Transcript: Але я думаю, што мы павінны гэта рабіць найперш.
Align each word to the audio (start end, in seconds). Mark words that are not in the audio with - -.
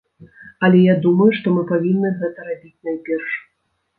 Але 0.67 0.79
я 0.85 0.95
думаю, 1.03 1.27
што 1.41 1.53
мы 1.57 1.65
павінны 1.73 2.09
гэта 2.21 2.47
рабіць 2.49 2.83
найперш. 2.91 3.37